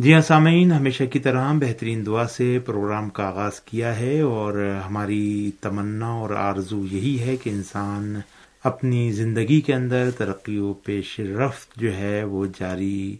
[0.00, 4.78] جی ہاں سامعین، ہمیشہ کی طرح بہترین دعا سے پروگرام کا آغاز کیا ہے اور
[4.86, 8.20] ہماری تمنا اور آرزو یہی ہے کہ انسان
[8.64, 13.16] اپنی زندگی کے اندر ترقی و پیش رفت جو ہے وہ جاری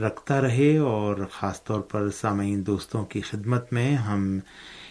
[0.00, 4.38] رکھتا رہے اور خاص طور پر سامعین دوستوں کی خدمت میں ہم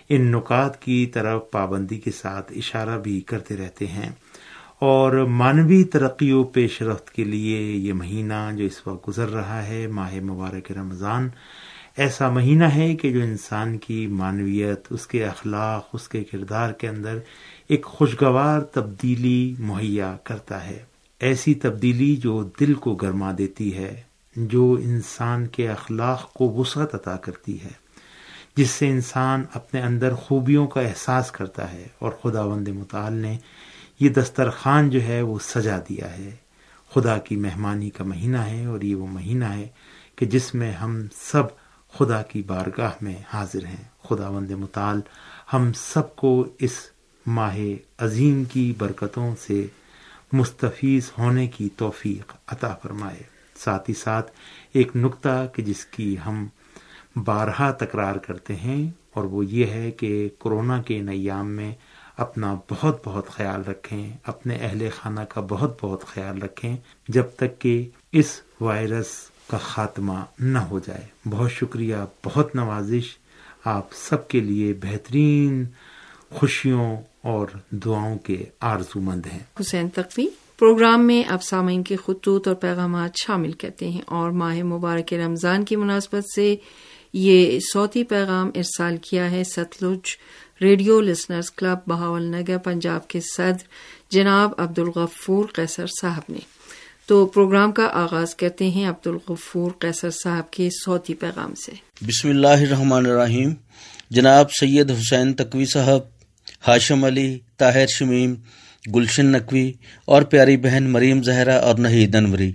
[0.10, 4.10] ان نکات کی طرف پابندی کے ساتھ اشارہ بھی کرتے رہتے ہیں۔
[4.80, 9.68] اور مانوی ترقی و پیش رفت کے لیے یہ مہینہ جو اس وقت گزر رہا
[9.68, 11.30] ہے، ماہ مبارک رمضان،
[11.98, 16.88] ایسا مہینہ ہے کہ جو انسان کی معنویت اس کے اخلاق، اس کے کردار کے
[16.88, 17.20] اندر
[17.68, 20.84] ایک خوشگوار تبدیلی مہیا کرتا ہے۔
[21.20, 24.02] ایسی تبدیلی جو دل کو گرما دیتی ہے،
[24.36, 27.88] جو انسان کے اخلاق کو وسعت عطا کرتی ہے،
[28.58, 33.38] جس سے انسان اپنے اندر خوبیوں کا احساس کرتا ہے۔ اور خدا وند مطال نے
[34.00, 36.36] یہ دسترخوان جو ہے وہ سجا دیا ہے۔
[36.94, 39.68] خدا کی مہمانی کا مہینہ ہے اور یہ وہ مہینہ ہے
[40.16, 41.44] کہ جس میں ہم سب
[41.94, 45.02] خدا کی بارگاہ میں حاضر ہیں۔ خدا وند مطال
[45.54, 46.72] ہم سب کو اس
[47.28, 47.58] ماہ
[47.98, 49.68] عظیم کی برکتوں سے
[50.34, 53.24] مستفیض ہونے کی توفیق عطا فرمائے۔
[53.56, 54.32] ساتھ ہی ساتھ
[54.74, 56.48] ایک نقطہ کہ جس کی ہم
[57.16, 61.76] بارہا تکرار کرتے ہیں اور وہ یہ ہے کہ کورونا کے نیام میں
[62.18, 66.78] اپنا بہت بہت خیال رکھیں، اپنے اہل خانہ کا بہت بہت خیال رکھیں
[67.08, 69.08] جب تک کہ اس وائرس
[69.48, 73.18] کا خاتمہ نہ ہو جائے۔ بہت شکریہ، بہت نوازش۔
[73.66, 75.66] آپ سب کے لیے بہترین
[76.30, 80.26] خوشیوں اور دعاؤں کے آرزو مند ہیں۔ حسین تقوی،
[80.60, 85.66] پروگرام میں آپ سامعین کے خطوط اور پیغامات شامل کرتے ہیں اور ماہ مبارک رمضان
[85.66, 86.56] کی مناسبت سے
[87.14, 90.18] یہ صوتی پیغام ارسال کیا ہے۔ Sutlej
[90.62, 91.78] radio listeners club
[92.24, 93.64] Bahawalnagar Punjab کے صدر
[94.12, 96.40] جناب عبد الغفور قیصر صاحب نے۔
[97.06, 102.30] تو پروگرام کا آغاز کرتے ہیں عبد الغفور قیصر صاحب کے صوتی پیغام سے۔ بسم
[102.30, 103.54] اللہ الرحمن الرحیم۔
[104.10, 106.00] جناب سید حسین تقوی صاحب،
[106.68, 108.36] ہاشم علی، طاہر شمیم،
[108.96, 109.72] گلشن نقوی
[110.06, 112.52] اور پیاری بہن مریم زہرا اور نہید انوری۔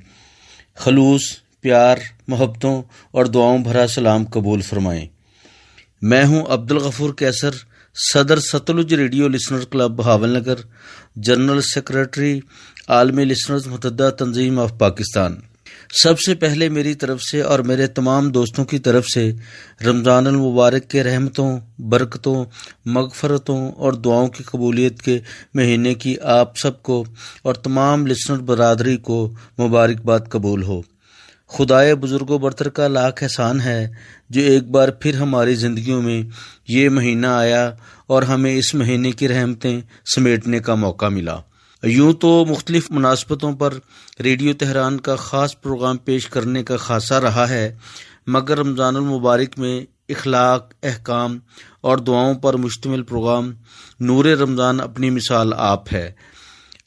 [0.75, 1.23] خلوص،
[1.61, 1.97] پیار،
[2.29, 5.07] محبتوں اور دعاؤں بھرا سلام قبول فرمائیں۔
[6.03, 7.51] میں ہوں عبد الغفور کیسر
[7.95, 9.91] صدر Sutlej radio listener club
[10.29, 10.55] Bahawalnagar,
[11.17, 12.41] general secretary
[12.89, 15.37] عالمی لسنرز متحدہ تنظیم آف پاکستان۔
[16.03, 19.33] سب سے پہلے میری طرف سے اور میرے تمام دوستوں کی طرف سے
[19.87, 22.45] رمضان المبارک کے رحمتوں، برکتوں،
[22.85, 25.19] مغفرتوں اور دعاؤں کی قبولیت کے
[25.55, 27.05] مہینے کی آپ سب کو
[27.43, 30.83] اور تمام لسنر برادری کو مبارکباد قبول ہو۔
[31.53, 33.89] خدائے بزرگ و برتر کا لاکھ احسان ہے
[34.31, 36.23] جو ایک بار پھر ہماری زندگیوں میں
[36.69, 37.73] یہ مہینہ آیا
[38.07, 39.81] اور ہمیں اس مہینے کی رحمتیں
[40.15, 41.37] سمیٹنے کا موقع ملا۔
[41.83, 43.75] یوں تو مختلف مناسبتوں پر
[44.21, 47.77] ریڈیو تہران کا خاص پروگرام پیش کرنے کا خاصہ رہا ہے،
[48.27, 51.39] مگر رمضان المبارک میں اخلاق، احکام
[51.81, 53.53] اور دعاؤں پر مشتمل پروگرام
[54.01, 56.13] نور رمضان اپنی مثال آپ ہے۔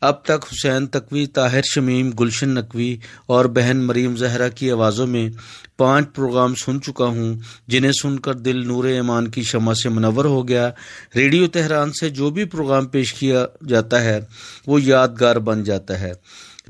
[0.05, 5.29] اب تک حسین تقوی، طاہر شمیم، گلشن نقوی اور بہن مریم زہرا کی آوازوں میں
[5.77, 7.35] پانچ پروگرام سن چکا ہوں،
[7.67, 10.69] جنہیں سن کر دل نور ایمان کی شمع سے منور ہو گیا۔
[11.15, 14.19] ریڈیو تہران سے جو بھی پروگرام پیش کیا جاتا ہے،
[14.67, 16.11] وہ یادگار بن جاتا ہے۔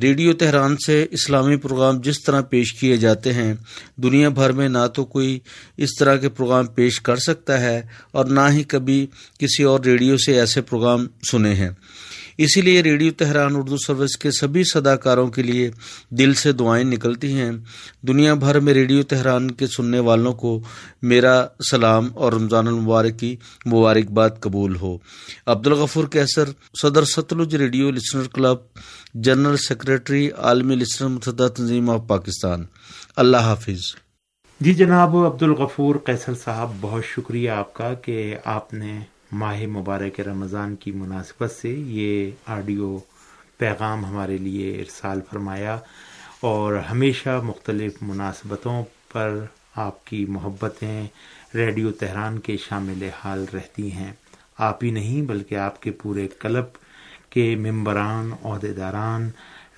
[0.01, 3.53] ریڈیو تہران سے اسلامی پروگرام جس طرح پیش کیے جاتے ہیں،
[3.95, 5.39] دنیا بھر میں نہ تو کوئی
[5.77, 7.81] اس طرح کے پروگرام پیش کر سکتا ہے
[8.11, 9.07] اور نہ ہی کبھی
[9.39, 11.69] کسی اور ریڈیو سے ایسے پروگرام سنے ہیں۔
[12.37, 15.71] اسی لیے ریڈیو تہران اردو سروس کے سبھی صداکاروں کے لیے
[16.09, 17.51] دل سے دعائیں نکلتی ہیں۔
[18.01, 20.61] دنیا بھر میں ریڈیو تہران کے سننے والوں کو
[21.01, 23.35] میرا سلام اور رمضان المبارک کی
[23.65, 24.97] مبارکباد قبول ہو۔
[25.45, 26.43] عبد الغفور کیسر
[26.81, 28.57] صدر Sutlej radio listener club,
[29.13, 32.65] general secretary عالمی لسنر متحدہ تنظیم آف پاکستان۔
[33.15, 33.79] اللہ حافظ۔
[34.59, 38.99] جی جناب عبد الغفور کیسر صاحب، بہت شکریہ آپ کا کہ آپ نے
[39.35, 42.97] ماہ مبارک رمضان کی مناسبت سے یہ آڈیو
[43.57, 45.79] پیغام ہمارے لیے ارسال فرمایا
[46.41, 48.83] اور ہمیشہ مختلف مناسبتوں
[49.13, 49.45] پر
[49.75, 51.07] آپ کی محبتیں
[51.55, 54.13] ریڈیو تہران کے شامل حال رہتی ہیں۔
[54.57, 56.65] آپ ہی نہیں بلکہ آپ کے پورے کلب
[57.29, 59.29] کے ممبران عہدے داران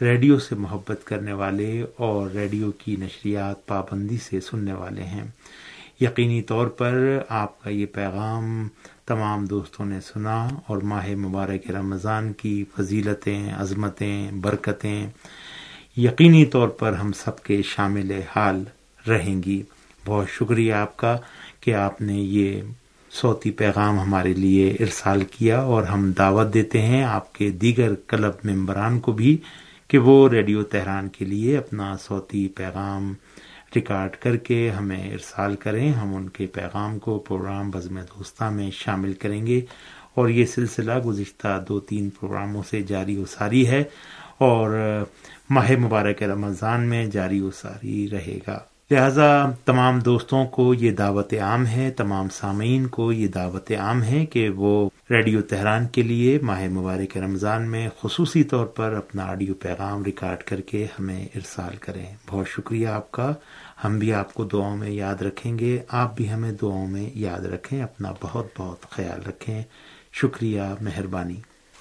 [0.02, 5.24] ریڈیو سے محبت کرنے والے اور ریڈیو کی نشریات پابندی سے سننے والے ہیں۔
[6.02, 8.68] یقینی طور پر آپ کا یہ پیغام
[9.08, 15.08] تمام دوستوں نے سنا اور ماہ مبارک رمضان کی فضیلتیں، عظمتیں، برکتیں
[15.98, 18.64] یقینی طور پر ہم سب کے شامل حال
[19.08, 19.64] رہیں گی۔
[20.06, 21.18] بہت شکریہ آپ کا
[21.62, 22.62] کہ آپ نے یہ
[23.12, 28.34] صوتی پیغام ہمارے لیے ارسال کیا اور ہم دعوت دیتے ہیں آپ کے دیگر کلب
[28.44, 29.38] ممبران کو بھی
[29.88, 33.14] کہ وہ ریڈیو تہران کے لیے اپنا صوتی پیغام
[33.76, 38.72] ریکارڈ کر کے ہمیں ارسال کریں، ہم ان کے پیغام کو پروگرام بزم دوستہ میں
[38.72, 39.62] شامل کریں گے۔
[40.14, 43.84] اور یہ سلسلہ گزشتہ دو تین پروگراموں سے جاری و ساری ہے
[44.38, 44.72] اور
[45.50, 48.60] ماہ مبارک رمضان میں جاری و ساری رہے گا۔
[48.92, 54.26] لہذا تمام دوستوں کو یہ دعوت عام ہے، تمام سامعین کو یہ دعوت عام ہے
[54.26, 59.54] کہ وہ ریڈیو تہران کے لیے ماہ مبارک رمضان میں خصوصی طور پر اپنا آڈیو
[59.54, 63.34] پیغام ریکارڈ کر کے ہمیں ارسال کریں۔ بہت شکریہ آپ کا۔
[63.84, 67.46] ہم بھی آپ کو دعاؤں میں یاد رکھیں گے۔ آپ بھی ہمیں دعاؤں میں یاد
[67.46, 69.64] رکھیں، اپنا بہت بہت خیال رکھیں۔
[70.14, 71.36] شکریہ، مہربانی۔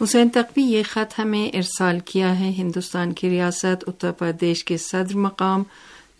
[0.05, 5.17] حسین تقوی یہ خط ہمیں ارسال کیا ہے ہندوستان کی ریاست، اتر پردیش کے صدر
[5.17, 5.65] مقام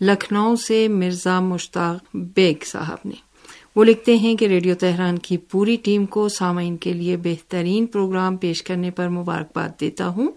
[0.01, 3.27] لکھنؤ سے مرزا مشتاق بیگ صاحب نے۔
[3.75, 8.37] وہ لکھتے ہیں کہ ریڈیو تہران کی پوری ٹیم کو سامعین کے لیے بہترین پروگرام
[8.37, 10.31] پیش کرنے پر مبارکباد دیتا ہوں۔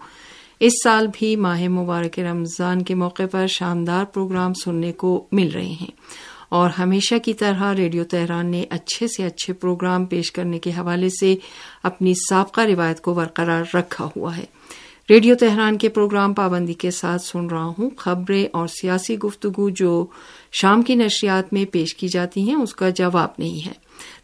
[0.61, 5.75] اس سال بھی ماہ مبارک رمضان کے موقع پر شاندار پروگرام سننے کو مل رہے
[5.81, 5.91] ہیں۔
[6.49, 11.09] اور ہمیشہ کی طرح ریڈیو تہران نے اچھے سے اچھے پروگرام پیش کرنے کے حوالے
[11.09, 11.37] سے
[11.83, 14.45] اپنی سابقہ روایت کو برقرار رکھا ہوا ہے۔
[15.11, 20.07] ریڈیو تہران کے پروگرام پابندی کے ساتھ سن رہا ہوں۔ خبریں اور سیاسی گفتگو جو
[20.53, 23.73] شام کی نشریات میں پیش کی جاتی ہیں، اس کا جواب نہیں ہے۔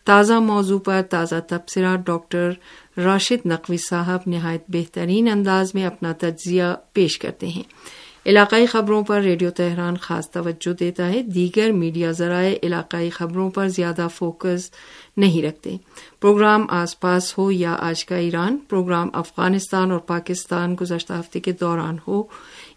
[0.05, 2.51] تازہ موضوع پر تازہ تبصرہ ڈاکٹر
[2.97, 7.63] راشد نقوی صاحب نہایت بہترین انداز میں اپنا تجزیہ پیش کرتے ہیں۔
[8.27, 13.69] علاقائی خبروں پر ریڈیو تہران خاص توجہ دیتا ہے۔ دیگر میڈیا ذرائع علاقائی خبروں پر
[13.69, 14.71] زیادہ فوکس
[15.17, 15.77] نہیں رکھتے۔
[16.21, 21.53] پروگرام آس پاس ہو یا آج کا ایران، پروگرام افغانستان اور پاکستان گزشتہ ہفتے کے
[21.53, 22.23] دوران ہو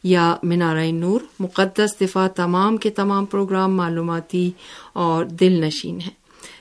[0.03, 4.51] یا مینارۂ نور، مقدس دفاع تمام کے تمام پروگرام معلوماتی
[4.93, 6.19] اور دل نشین ہیں۔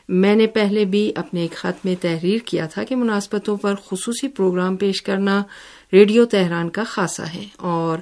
[0.08, 4.29] میں نے پہلے بھی اپنے ایک خط میں تحریر کیا تھا کہ مناسبتوں پر خصوصی
[4.29, 5.43] پروگرام پیش کرنا
[5.93, 7.99] ریڈیو تہران کا خاصا ہے اور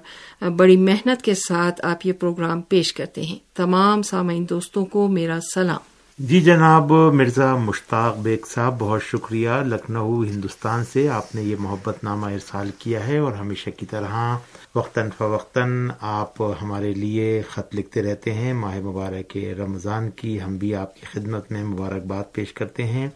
[0.50, 5.38] بڑی محنت کے ساتھ آپ یہ پروگرام پیش کرتے ہیں۔ تمام سامعین دوستوں کو میرا
[5.54, 5.80] سلام۔
[6.18, 12.04] جی جناب، مرزا مشتاق بیگ صاحب، بہت شکریہ۔ لکھنؤ، ہندوستان سے آپ نے یہ محبت
[12.04, 14.38] نامہ ارسال کیا ہے اور ہمیشہ کی طرح
[14.74, 20.74] وقتاً فوقتاً آپ ہمارے لیے خط لکھتے رہتے ہیں۔ ماہ مبارک رمضان کی ہم بھی
[20.74, 23.08] آپ کی خدمت میں مبارکباد پیش کرتے ہیں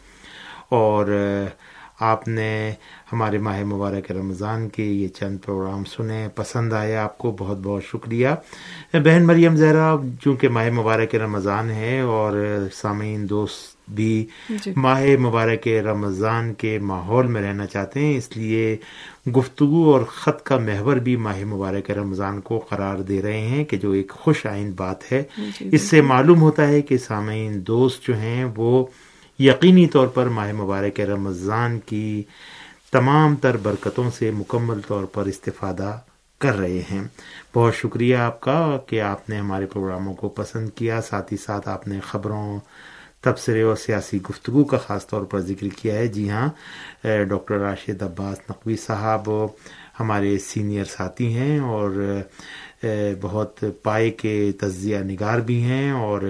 [0.68, 1.06] اور
[2.00, 2.74] آپ نے
[3.12, 7.84] ہمارے ماہ مبارک رمضان کے یہ چند پروگرام سنے پسند آئے آپ کو بہت بہت
[7.84, 8.28] شکریہ۔
[8.94, 9.94] بہن مریم زہرا
[10.24, 12.32] چونکہ ماہ مبارک رمضان ہے اور
[12.72, 14.26] سامعین دوست بھی
[14.64, 18.76] جی۔ ماہ مبارک رمضان کے ماحول میں رہنا چاہتے ہیں اس لیے
[19.36, 23.76] گفتگو اور خط کا محور بھی ماہ مبارک رمضان کو قرار دے رہے ہیں کہ
[23.76, 25.22] جو ایک خوش آئند بات ہے۔
[25.60, 28.84] جی اس سے معلوم ہوتا ہے کہ سامعین دوست جو ہیں وہ
[29.40, 32.22] یقینی طور پر ماہ مبارک رمضان کی
[32.92, 35.98] تمام تر برکتوں سے مکمل طور پر استفادہ
[36.38, 37.02] کر رہے ہیں۔
[37.54, 41.68] بہت شکریہ آپ کا کہ آپ نے ہمارے پروگراموں کو پسند کیا۔ ساتھ ہی ساتھ
[41.68, 42.58] آپ نے خبروں،
[43.20, 46.48] تبصرے اور سیاسی گفتگو کا خاص طور پر ذکر کیا ہے۔ جی ہاں
[47.28, 49.30] ڈاکٹر راشد عباس نقوی صاحب
[50.00, 51.90] ہمارے سینئر ساتھی ہیں اور
[53.20, 56.22] بہت پائے کے تجزیہ نگار بھی ہیں اور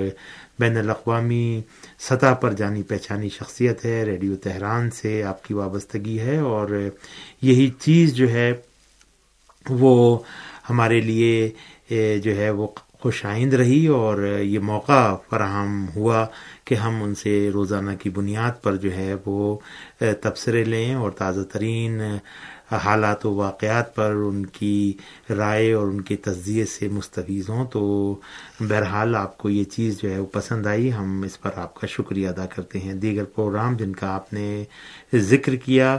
[0.61, 1.61] بین الاقوامی
[1.99, 6.69] سطح پر جانی پہچانی شخصیت ہے، ریڈیو تہران سے آپ کی وابستگی ہے اور
[7.43, 8.53] یہی چیز جو ہے
[9.67, 10.19] وہ
[10.71, 11.51] ہمارے لیے
[12.23, 12.67] جو ہے وہ
[13.01, 15.01] خوش آئند رہی اور یہ موقع
[15.31, 16.25] فراہم ہوا
[16.65, 19.57] کہ ہم ان سے روزانہ کی بنیاد پر جو ہے وہ
[20.23, 22.01] تبصرے لیں اور تازہ ترین
[22.77, 24.93] حالات و واقعات پر ان کی
[25.31, 27.81] رائے اور ان کے تجزیے سے مستفیض ہوں تو
[28.61, 31.87] بہرحال آپ کو یہ چیز جو ہے وہ پسند آئی۔ ہم اس پر آپ کا
[31.87, 34.65] شکریہ ادا کرتے ہیں۔ دیگر پروگرام جن کا آپ نے
[35.15, 35.97] ذکر کیا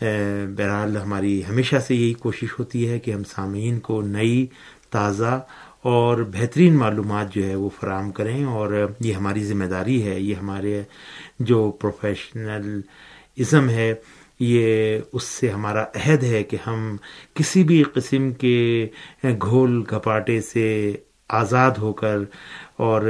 [0.00, 4.46] بہرحال ہماری ہمیشہ سے یہی کوشش ہوتی ہے کہ ہم سامعین کو نئی،
[4.90, 5.40] تازہ
[5.82, 10.34] اور بہترین معلومات جو ہے وہ فراہم کریں اور یہ ہماری ذمہ داری ہے، یہ
[10.34, 10.82] ہمارے
[11.38, 12.80] جو پروفیشنل
[13.38, 13.94] ازم ہے
[14.40, 16.96] یہ اس سے ہمارا عہد ہے کہ ہم
[17.34, 18.86] کسی بھی قسم کے
[19.24, 20.96] گھول گھپاٹے سے
[21.28, 22.18] آزاد ہو کر
[22.76, 23.02] اور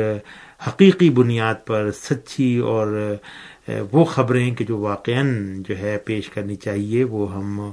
[0.68, 3.16] حقیقی بنیاد پر سچی اور
[3.92, 5.10] وہ خبریں کہ جو واقع
[5.58, 7.72] جو ہے پیش کرنی چاہیے وہ ہم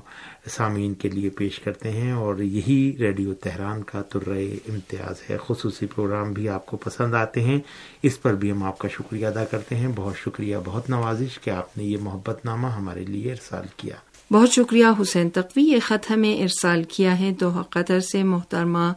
[0.49, 5.85] سامعین کے لیے پیش کرتے ہیں اور یہی ریڈیو تہران کا ترے امتیاز ہے۔ خصوصی
[5.85, 7.59] پروگرام بھی آپ کو پسند آتے ہیں۔
[8.03, 11.49] اس پر بھی ہم آپ کا شکریہ ادا کرتے ہیں۔ بہت شکریہ، بہت نوازش کہ
[11.49, 13.95] آپ نے یہ محبت نامہ ہمارے لیے ارسال کیا۔
[14.33, 18.93] بہت شکریہ حسین تقوی، یہ خط ہمیں ارسال کیا ہے۔ دوحہ قطر سے محترمہ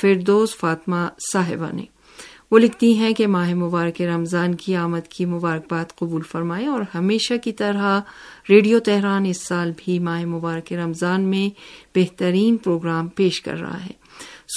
[0.00, 1.84] فردوس فاطمہ صاحبہ نے۔
[2.50, 7.34] وہ لکھتی ہیں کہ ماہ مبارک رمضان کی آمد کی مبارکباد قبول فرمائے اور ہمیشہ
[7.44, 8.00] کی طرح
[8.50, 11.50] ریڈیو تہران اس سال بھی ماہ مبارک رمضان میں
[11.94, 13.90] بہترین پروگرام پیش کر رہا ہے۔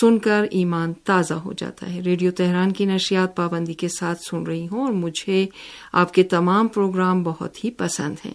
[0.02, 4.44] سن کر ایمان تازہ ہو جاتا ہے۔ ریڈیو تہران کی نشریات پابندی کے ساتھ سن
[4.44, 5.48] رہی ہوں اور مجھے
[5.94, 8.34] آپ کے تمام پروگرام بہت ہی پسند ہیں۔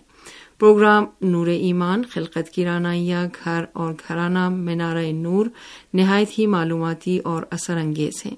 [0.58, 5.46] پروگرام نور ایمان، خلقت کی رانائیہ گھر اور گھرانہ، مینارہ نور
[5.94, 8.34] نہایت ہی معلوماتی اور اثر انگیز ہیں۔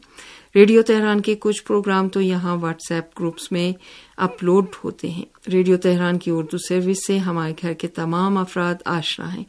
[0.55, 3.73] ریڈیو تہران کے کچھ پروگرام تو یہاں واٹس ایپ گروپس میں
[4.17, 9.35] اپلوڈ ہوتے ہیں۔ ریڈیو تہران کی اردو سروس سے ہمارے گھر کے تمام افراد آشنا
[9.35, 9.45] ہیں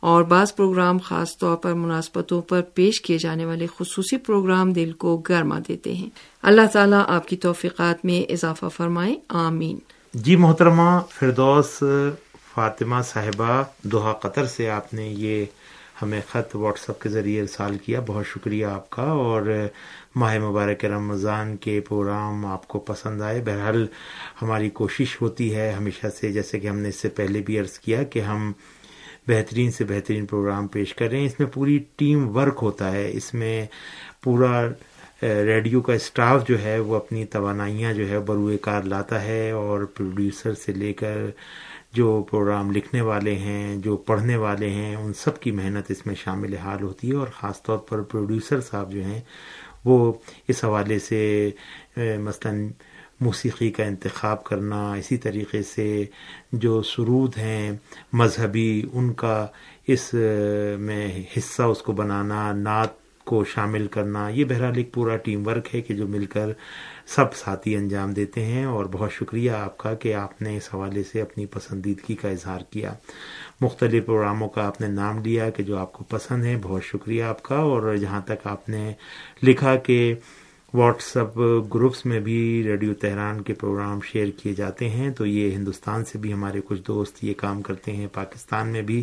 [0.00, 4.92] اور بعض پروگرام خاص طور پر مناسبتوں پر پیش کیے جانے والے خصوصی پروگرام دل
[4.92, 6.08] کو گرما دیتے ہیں۔
[6.42, 9.78] اللہ تعالیٰ آپ کی توفیقات میں اضافہ فرمائے۔ آمین۔
[10.14, 11.82] جی محترمہ فردوس
[12.54, 15.44] فاطمہ صاحبہ دوحہ قطر سے آپ نے یہ
[16.04, 19.42] ہمیں خط واٹس ایپ کے ذریعے ارسال کیا۔ بہت شکریہ آپ کا۔ اور
[20.16, 23.86] ماہ مبارک رمضان کے پروگرام آپ کو پسند آئے۔ بہرحال
[24.42, 27.78] ہماری کوشش ہوتی ہے ہمیشہ سے، جیسے کہ ہم نے اس سے پہلے بھی عرض
[27.78, 28.52] کیا کہ ہم
[29.28, 33.10] بہترین سے بہترین پروگرام پیش کر رہے ہیں۔ اس میں پوری ٹیم ورک ہوتا ہے۔
[33.12, 33.66] اس میں
[34.22, 34.68] پورا
[35.22, 39.84] ریڈیو کا اسٹاف جو ہے وہ اپنی توانائیاں جو ہے بروئے کار لاتا ہے اور
[39.84, 41.16] پروڈیوسر سے لے کر
[41.94, 46.14] جو پروگرام لکھنے والے ہیں، جو پڑھنے والے ہیں، ان سب کی محنت اس میں
[46.14, 49.20] شامل حال ہوتی ہے اور خاص طور پر پروڈیوسر صاحب جو ہیں،
[49.84, 50.12] وہ
[50.48, 51.50] اس حوالے سے
[51.96, 52.52] مثلا
[53.20, 56.04] موسیقی کا انتخاب کرنا، اسی طریقے سے
[56.52, 57.72] جو سرود ہیں
[58.12, 59.46] مذہبی، ان کا
[59.86, 60.12] اس
[60.78, 65.74] میں حصہ اس کو بنانا، نعت کو شامل کرنا، یہ بہرحال ایک پورا ٹیم ورک
[65.74, 66.48] ہے کہ جو مل کر
[67.06, 71.02] سب ساتھی انجام دیتے ہیں اور بہت شکریہ آپ کا کہ آپ نے اس حوالے
[71.02, 72.92] سے اپنی پسندیدگی کا اظہار کیا۔
[73.60, 77.22] مختلف پروگراموں کا آپ نے نام لیا کہ جو آپ کو پسند ہے بہت شکریہ
[77.22, 78.92] آپ کا اور جہاں تک آپ نے
[79.42, 80.14] لکھا کہ
[80.74, 81.36] واٹس ایپ
[81.74, 86.18] گروپس میں بھی ریڈیو تہران کے پروگرام شیئر کیے جاتے ہیں، تو یہ ہندوستان سے
[86.18, 89.02] بھی ہمارے کچھ دوست یہ کام کرتے ہیں، پاکستان میں بھی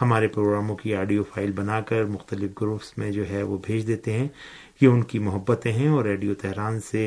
[0.00, 4.12] ہمارے پروگراموں کی آڈیو فائل بنا کر مختلف گروپس میں جو ہے وہ بھیج دیتے
[4.12, 4.28] ہیں
[4.80, 7.06] یہ ان کی محبتیں ہیں اور ریڈیو تہران سے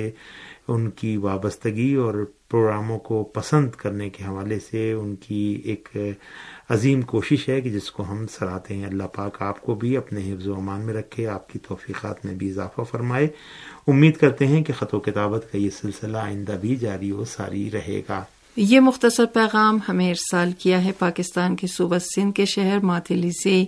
[0.67, 5.89] ان کی وابستگی اور پروگراموں کو پسند کرنے کے حوالے سے ان کی ایک
[6.69, 10.33] عظیم کوشش ہے کہ جس کو ہم سراہتے ہیں، اللہ پاک آپ کو بھی اپنے
[10.33, 13.27] حفظ و امان میں رکھے، آپ کی توفیقات میں بھی اضافہ فرمائے۔
[13.87, 17.71] امید کرتے ہیں کہ خط و کتابت کا یہ سلسلہ آئندہ بھی جاری و ساری
[17.71, 18.23] رہے گا۔
[18.55, 23.65] یہ مختصر پیغام ہمیں ارسال کیا ہے پاکستان کے صوبہ سندھ کے شہر ماتلی سے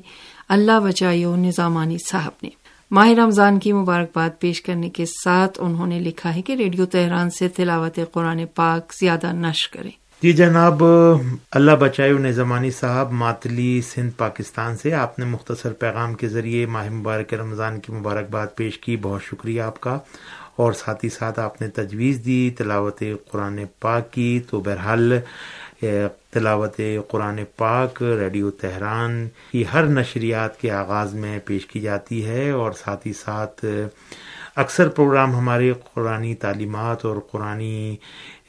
[0.50, 2.50] اللہ بچائیو نظامانی صاحب نے۔
[2.92, 7.30] ماہ رمضان کی مبارکباد پیش کرنے کے ساتھ انہوں نے لکھا ہے کہ ریڈیو تہران
[7.30, 9.90] سے تلاوت قرآن پاک زیادہ نش کرے
[10.26, 10.84] جی جناب،
[11.52, 16.90] اللہ بچائے زمانی صاحب، ماتلی سندھ، پاکستان سے آپ نے مختصر پیغام کے ذریعے ماہ
[16.90, 20.00] مبارک رمضان کی مبارکباد پیش کی۔ بہت شکریہ آپ کا۔
[20.56, 25.14] اور ساتھ ہی ساتھ آپ نے تجویز دی، تلاوت قرآن پاک کی۔ تو بہرحال
[26.32, 32.50] تلاوت قرآن پاک، ریڈیو تہران کی ہر نشریات کے آغاز میں پیش کی جاتی ہے۔
[32.50, 33.66] اور ساتھ ہی ساتھ،
[34.56, 37.64] اکثر پروگرام ہمارے قرآن تعلیمات اور قرآن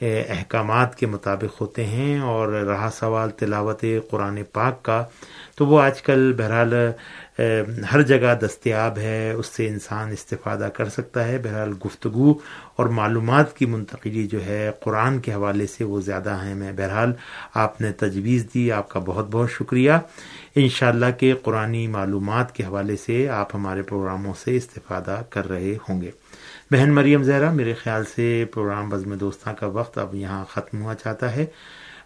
[0.01, 5.03] احکامات کے مطابق ہوتے ہیں اور رہا سوال تلاوت قرآن پاک کا،
[5.55, 6.73] تو وہ آج کل بہرحال
[7.91, 12.33] ہر جگہ دستیاب ہے، اس سے انسان استفادہ کر سکتا ہے۔ بہرحال گفتگو
[12.75, 17.13] اور معلومات کی منتقلی جو ہے قرآن کے حوالے سے وہ زیادہ اہم ہے۔ بہرحال
[17.53, 19.91] آپ نے تجویز دی، آپ کا بہت بہت شکریہ۔
[20.55, 25.75] انشاءاللہ اللہ کے قرآن معلومات کے حوالے سے آپ ہمارے پروگراموں سے استفادہ کر رہے
[25.89, 26.11] ہوں گے۔
[26.71, 30.95] بہن مریم زہرا میرے خیال سے پروگرام بزم دوستاں کا وقت اب یہاں ختم ہوا
[30.95, 31.45] چاہتا ہے۔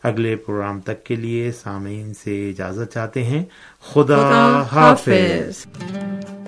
[0.03, 3.45] اگلے پروگرام تک کے لیے سامعین سے اجازت چاہتے ہیں۔
[3.81, 6.40] خدا, خدا حافظ, حافظ۔